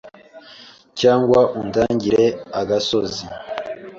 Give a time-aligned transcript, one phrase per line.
[0.99, 2.23] Cyangwa undangire
[2.59, 3.23] agasozi